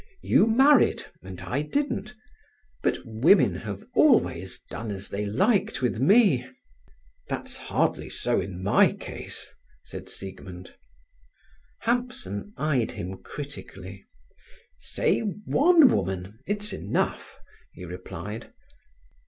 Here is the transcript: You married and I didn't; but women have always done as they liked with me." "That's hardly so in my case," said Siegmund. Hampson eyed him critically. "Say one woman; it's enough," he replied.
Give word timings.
You 0.23 0.47
married 0.47 1.05
and 1.21 1.39
I 1.41 1.61
didn't; 1.61 2.15
but 2.81 2.97
women 3.05 3.53
have 3.53 3.85
always 3.93 4.63
done 4.71 4.89
as 4.89 5.09
they 5.09 5.27
liked 5.27 5.83
with 5.83 5.99
me." 5.99 6.47
"That's 7.27 7.55
hardly 7.55 8.09
so 8.09 8.41
in 8.41 8.63
my 8.63 8.93
case," 8.93 9.45
said 9.83 10.09
Siegmund. 10.09 10.73
Hampson 11.81 12.51
eyed 12.57 12.89
him 12.93 13.21
critically. 13.21 14.07
"Say 14.75 15.19
one 15.19 15.87
woman; 15.89 16.39
it's 16.47 16.73
enough," 16.73 17.39
he 17.71 17.85
replied. 17.85 18.51